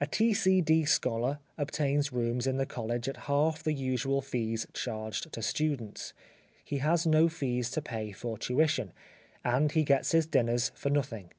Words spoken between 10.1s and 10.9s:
his dinners for